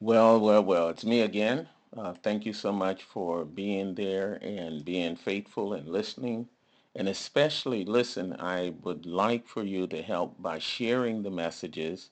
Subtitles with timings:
[0.00, 1.68] Well, well, well, it's me again.
[1.94, 6.48] Uh, thank you so much for being there and being faithful and listening.
[6.94, 12.08] And especially, listen, I would like for you to help by sharing the messages.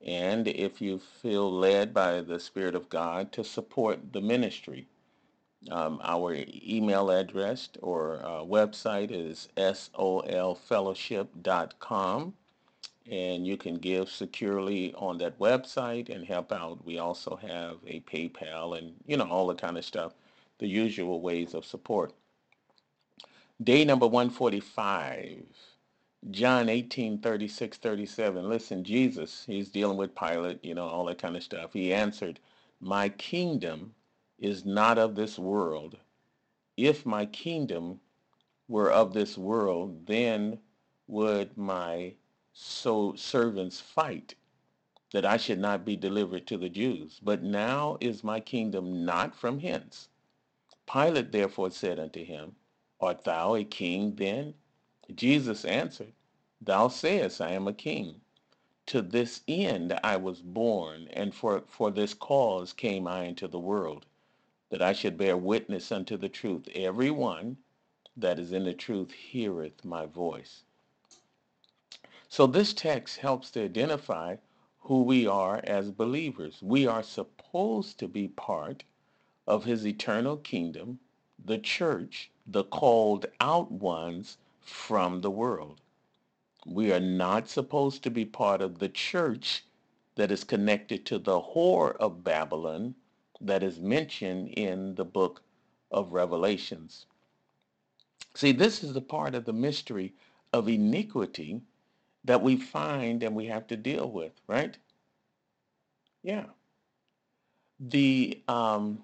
[0.00, 4.88] And if you feel led by the Spirit of God to support the ministry,
[5.70, 12.34] um, our email address or uh, website is solfellowship.com
[13.08, 16.84] and you can give securely on that website and help out.
[16.84, 20.14] We also have a PayPal and you know all the kind of stuff,
[20.58, 22.12] the usual ways of support.
[23.62, 25.42] Day number 145,
[26.30, 28.48] John 18, 36, 37.
[28.48, 31.72] Listen, Jesus, he's dealing with Pilate, you know, all that kind of stuff.
[31.74, 32.40] He answered,
[32.80, 33.94] My kingdom
[34.38, 35.98] is not of this world.
[36.76, 38.00] If my kingdom
[38.68, 40.58] were of this world, then
[41.06, 42.14] would my
[42.52, 44.34] so servants fight
[45.12, 47.20] that I should not be delivered to the Jews.
[47.22, 50.08] But now is my kingdom not from hence.
[50.90, 52.56] Pilate therefore said unto him,
[53.00, 54.54] Art thou a king then?
[55.14, 56.12] Jesus answered,
[56.60, 58.20] Thou sayest I am a king.
[58.86, 63.60] To this end I was born, and for, for this cause came I into the
[63.60, 64.06] world,
[64.70, 66.68] that I should bear witness unto the truth.
[66.74, 67.56] Every one
[68.16, 70.64] that is in the truth heareth my voice.
[72.32, 74.36] So this text helps to identify
[74.82, 76.62] who we are as believers.
[76.62, 78.84] We are supposed to be part
[79.48, 81.00] of his eternal kingdom,
[81.44, 85.80] the church, the called out ones from the world.
[86.64, 89.64] We are not supposed to be part of the church
[90.14, 92.94] that is connected to the whore of Babylon
[93.40, 95.42] that is mentioned in the book
[95.90, 97.06] of Revelations.
[98.36, 100.14] See, this is the part of the mystery
[100.52, 101.62] of iniquity
[102.24, 104.76] that we find and we have to deal with, right?
[106.22, 106.44] Yeah.
[107.78, 109.02] The um,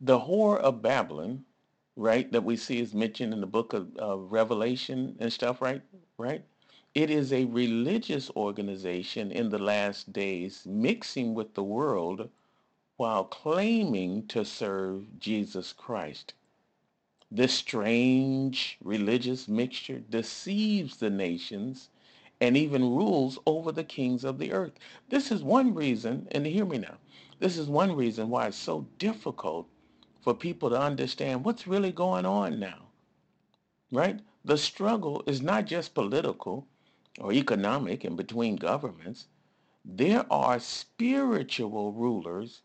[0.00, 1.44] the whore of Babylon,
[1.96, 5.82] right, that we see is mentioned in the book of, of Revelation and stuff, right?
[6.18, 6.42] Right?
[6.94, 12.30] It is a religious organization in the last days mixing with the world
[12.96, 16.32] while claiming to serve Jesus Christ.
[17.30, 21.90] This strange religious mixture deceives the nations
[22.40, 24.72] and even rules over the kings of the earth.
[25.08, 26.96] This is one reason, and hear me now,
[27.38, 29.68] this is one reason why it's so difficult
[30.20, 32.88] for people to understand what's really going on now,
[33.92, 34.20] right?
[34.44, 36.66] The struggle is not just political
[37.20, 39.26] or economic and between governments.
[39.84, 42.62] There are spiritual rulers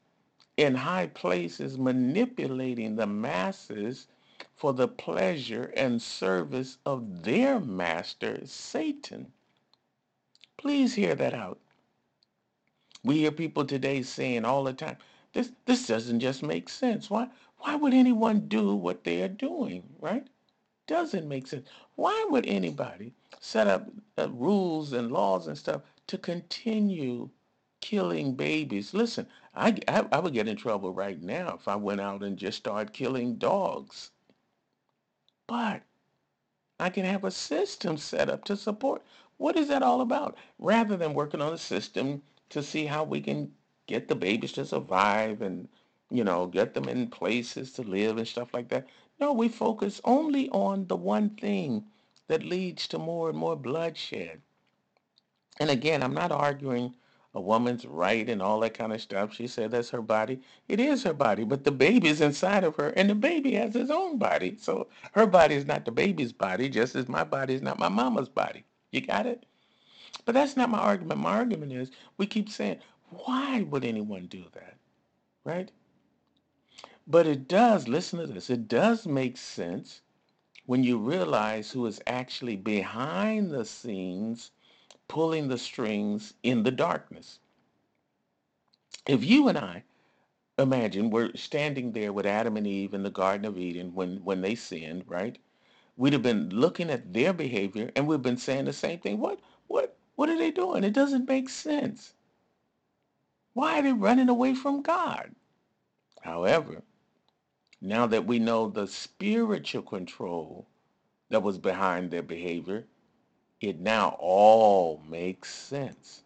[0.58, 4.08] in high places manipulating the masses
[4.56, 9.32] for the pleasure and service of their master, Satan.
[10.58, 11.60] Please hear that out.
[13.04, 14.98] We hear people today saying all the time,
[15.34, 17.10] this this doesn't just make sense.
[17.10, 20.28] Why why would anyone do what they are doing, right?
[20.88, 21.68] Doesn't make sense.
[21.96, 27.30] Why would anybody set up uh, rules and laws and stuff to continue
[27.80, 28.94] killing babies?
[28.94, 32.38] Listen, I, I I would get in trouble right now if I went out and
[32.38, 34.12] just started killing dogs.
[35.48, 35.84] But
[36.82, 39.04] I can have a system set up to support.
[39.38, 40.36] What is that all about?
[40.58, 43.52] Rather than working on a system to see how we can
[43.86, 45.68] get the babies to survive and,
[46.10, 48.88] you know, get them in places to live and stuff like that.
[49.20, 51.86] No, we focus only on the one thing
[52.28, 54.42] that leads to more and more bloodshed.
[55.60, 56.96] And again, I'm not arguing
[57.34, 59.34] a woman's right and all that kind of stuff.
[59.34, 60.42] She said that's her body.
[60.68, 63.90] It is her body, but the baby's inside of her, and the baby has his
[63.90, 64.58] own body.
[64.60, 67.90] So her body is not the baby's body, just as my body is not my
[67.90, 68.66] mama's body.
[68.92, 69.46] You got it?
[70.26, 71.22] But that's not my argument.
[71.22, 74.76] My argument is we keep saying, why would anyone do that?
[75.44, 75.72] Right?
[77.08, 80.02] But it does, listen to this, it does make sense
[80.66, 84.52] when you realize who is actually behind the scenes
[85.12, 87.40] pulling the strings in the darkness.
[89.06, 89.84] If you and I
[90.58, 94.40] imagine we're standing there with Adam and Eve in the Garden of Eden when, when
[94.40, 95.38] they sinned, right?
[95.98, 99.20] We'd have been looking at their behavior and we've been saying the same thing.
[99.20, 100.86] What what what are they doing?
[100.86, 102.14] It doesn't make sense.
[103.52, 105.36] Why are they running away from God?
[106.22, 106.84] However,
[107.82, 110.68] now that we know the spiritual control
[111.28, 112.86] that was behind their behavior,
[113.62, 116.24] it now all makes sense.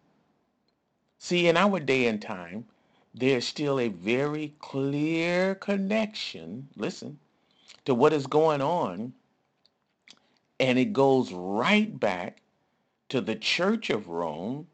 [1.18, 2.66] See, in our day and time,
[3.14, 7.18] there's still a very clear connection, listen,
[7.84, 9.12] to what is going on,
[10.58, 12.40] and it goes right back
[13.10, 14.66] to the Church of Rome,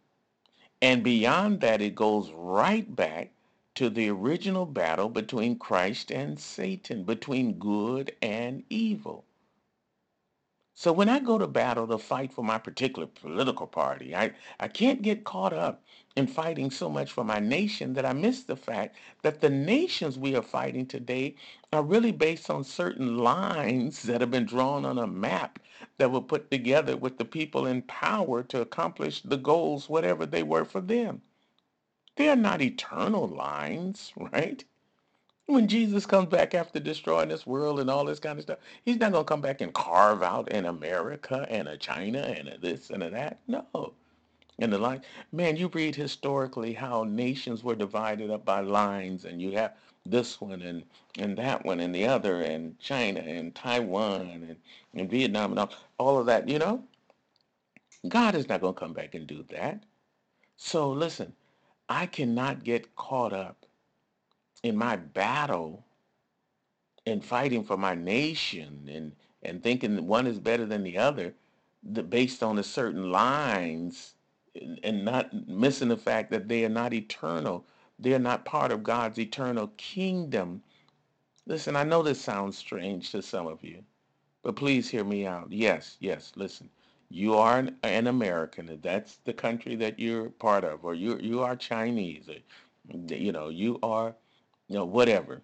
[0.81, 3.32] and beyond that, it goes right back
[3.75, 9.25] to the original battle between Christ and Satan, between good and evil.
[10.74, 14.69] So when I go to battle to fight for my particular political party, I, I
[14.69, 15.84] can't get caught up
[16.16, 20.19] in fighting so much for my nation that I miss the fact that the nations
[20.19, 21.36] we are fighting today
[21.72, 25.58] are really based on certain lines that have been drawn on a map
[25.98, 30.42] that were put together with the people in power to accomplish the goals, whatever they
[30.42, 31.22] were for them.
[32.16, 34.64] They are not eternal lines, right?
[35.52, 38.96] When Jesus comes back after destroying this world and all this kind of stuff, he's
[38.96, 42.56] not going to come back and carve out an America and a China and a
[42.56, 43.38] this and a that.
[43.46, 43.93] No.
[44.58, 49.43] And the line, man, you read historically how nations were divided up by lines and
[49.43, 49.75] you have
[50.06, 50.84] this one and,
[51.19, 54.56] and that one and the other and China and Taiwan and,
[54.94, 56.82] and Vietnam and all, all of that, you know?
[58.08, 59.84] God is not going to come back and do that.
[60.56, 61.34] So listen,
[61.90, 63.66] I cannot get caught up
[64.62, 65.85] in my battle
[67.06, 69.12] and fighting for my nation and
[69.43, 71.35] and thinking that one is better than the other
[71.82, 74.14] the, based on a certain lines
[74.61, 77.67] and, and not missing the fact that they are not eternal.
[77.99, 80.62] They are not part of god's eternal kingdom.
[81.47, 83.82] Listen i know this sounds strange to some of you
[84.43, 85.50] but please hear me out.
[85.50, 86.70] Yes yes listen.
[87.11, 91.19] You are an, an american if that's the country that you're part of or you
[91.20, 92.37] you are chinese or
[93.15, 94.15] you know you are
[94.72, 95.42] you know, whatever,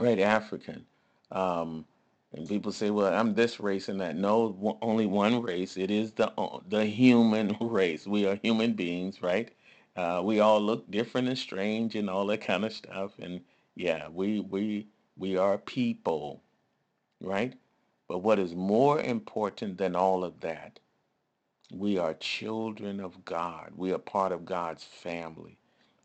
[0.00, 0.18] right?
[0.18, 0.86] African.
[1.30, 1.84] Um,
[2.32, 4.16] and people say, well, I'm this race and that.
[4.16, 5.76] No, only one race.
[5.76, 6.32] It is the
[6.70, 8.06] the human race.
[8.06, 9.52] We are human beings, right?
[9.96, 13.12] Uh, we all look different and strange and all that kind of stuff.
[13.18, 13.42] And
[13.74, 14.86] yeah, we we
[15.18, 16.42] we are people,
[17.20, 17.52] right?
[18.08, 20.80] But what is more important than all of that,
[21.70, 23.72] we are children of God.
[23.76, 25.58] We are part of God's family.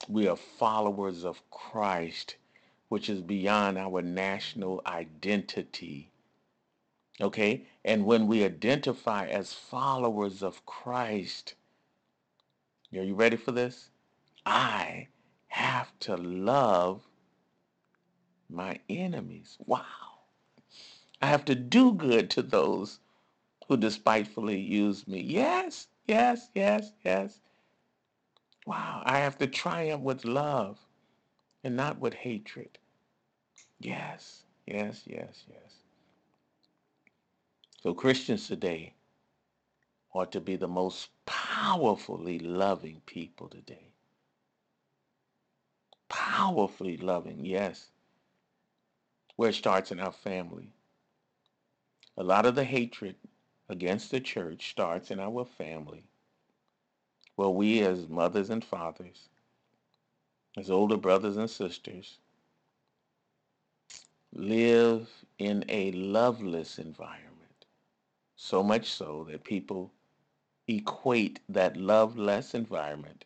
[0.10, 2.36] We are followers of Christ,
[2.90, 6.12] which is beyond our national identity.
[7.20, 7.66] Okay?
[7.84, 11.56] And when we identify as followers of Christ,
[12.94, 13.90] are you ready for this?
[14.46, 15.08] I
[15.48, 17.02] have to love
[18.50, 19.58] my enemies.
[19.66, 19.84] Wow.
[21.22, 23.00] I have to do good to those
[23.68, 25.20] who despitefully use me.
[25.22, 27.40] Yes, yes, yes, yes.
[28.68, 29.02] Wow.
[29.06, 30.78] I have to triumph with love
[31.64, 32.78] and not with hatred.
[33.80, 35.74] Yes, yes, yes, yes.
[37.82, 38.94] So Christians today
[40.14, 43.94] ought to be the most powerfully loving people today.
[46.10, 47.88] Powerfully loving, yes.
[49.38, 50.74] Where it starts in our family.
[52.18, 53.16] A lot of the hatred
[53.70, 56.04] against the church starts in our family.
[57.38, 59.30] Well, we as mothers and fathers,
[60.58, 62.18] as older brothers and sisters,
[64.34, 67.66] live in a loveless environment.
[68.36, 69.92] So much so that people
[70.68, 73.26] equate that loveless environment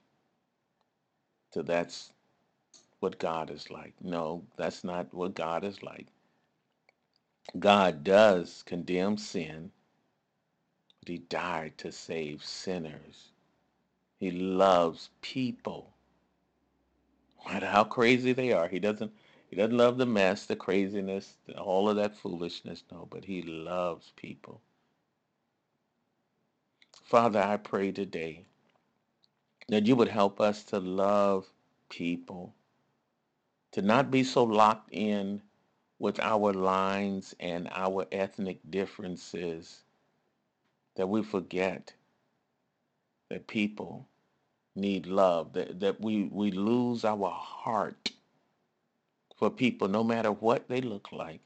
[1.52, 2.14] to that's
[3.00, 3.94] what God is like.
[4.02, 6.08] No, that's not what God is like.
[7.60, 9.72] God does condemn sin,
[11.00, 13.32] but he died to save sinners.
[14.22, 15.90] He loves people.
[17.44, 18.68] No matter how crazy they are.
[18.68, 19.12] He doesn't
[19.50, 22.84] he doesn't love the mess, the craziness, all of that foolishness.
[22.92, 24.62] No, but he loves people.
[27.04, 28.46] Father, I pray today
[29.70, 31.48] that you would help us to love
[31.90, 32.54] people,
[33.72, 35.42] to not be so locked in
[35.98, 39.82] with our lines and our ethnic differences
[40.96, 41.96] that we forget
[43.30, 44.08] that people
[44.76, 48.12] need love, that, that we, we lose our heart
[49.38, 51.42] for people no matter what they look like,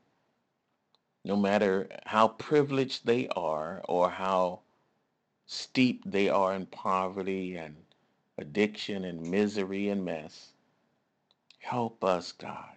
[1.23, 4.59] no matter how privileged they are or how
[5.47, 7.75] steep they are in poverty and
[8.37, 10.51] addiction and misery and mess.
[11.59, 12.75] Help us, God,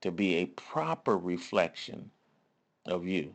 [0.00, 2.10] to be a proper reflection
[2.86, 3.32] of you.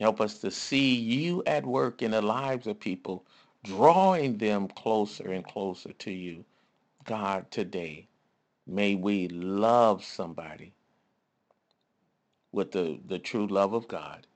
[0.00, 3.24] Help us to see you at work in the lives of people,
[3.64, 6.44] drawing them closer and closer to you.
[7.04, 8.08] God, today,
[8.66, 10.72] may we love somebody
[12.52, 14.26] with the, the true love of God.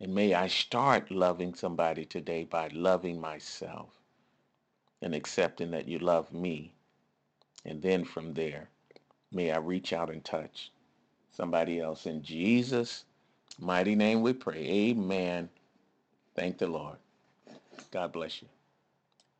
[0.00, 3.90] And may I start loving somebody today by loving myself
[5.02, 6.74] and accepting that you love me.
[7.64, 8.68] And then from there,
[9.32, 10.70] may I reach out and touch
[11.32, 12.06] somebody else.
[12.06, 13.04] In Jesus'
[13.58, 14.66] mighty name we pray.
[14.90, 15.48] Amen.
[16.34, 16.96] Thank the Lord.
[17.92, 18.48] God bless you.